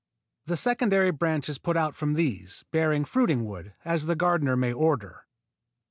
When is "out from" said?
1.77-2.15